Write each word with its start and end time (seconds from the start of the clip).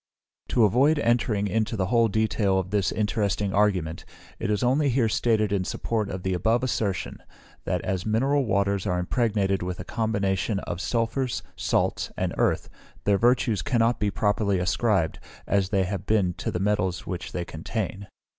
To 0.47 0.63
avoid 0.63 0.97
entering 0.97 1.45
into 1.47 1.77
the 1.77 1.85
whole 1.85 2.07
detail 2.07 2.57
of 2.57 2.71
this 2.71 2.91
interesting 2.91 3.53
argument, 3.53 4.03
it 4.39 4.49
is 4.49 4.63
only 4.63 4.89
here 4.89 5.07
stated 5.07 5.51
in 5.51 5.63
support 5.63 6.09
of 6.09 6.23
the 6.23 6.33
above 6.33 6.63
assertion, 6.63 7.19
that 7.65 7.81
as 7.81 8.03
mineral 8.03 8.45
waters 8.47 8.87
are 8.87 8.97
impregnated 8.97 9.61
with 9.61 9.79
a 9.79 9.83
combination 9.85 10.57
of 10.61 10.81
sulphurs, 10.81 11.43
salts, 11.55 12.11
and 12.17 12.33
earth, 12.39 12.67
their 13.03 13.19
virtues 13.19 13.61
cannot 13.61 13.99
be 13.99 14.09
properly 14.09 14.57
ascribed, 14.57 15.19
as 15.45 15.69
they 15.69 15.83
have 15.83 16.07
been, 16.07 16.33
to 16.39 16.49
the 16.49 16.59
metals 16.59 17.05
which 17.05 17.31
they 17.31 17.45
contain. 17.45 18.07